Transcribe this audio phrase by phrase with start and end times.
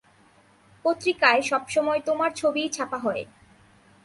[0.85, 3.23] পত্রিকায় সবসময় তোমার ছবিই ছাপা হয়।